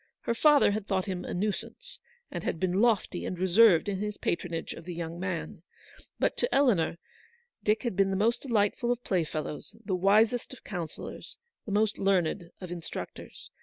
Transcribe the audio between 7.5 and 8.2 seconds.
Dick had been the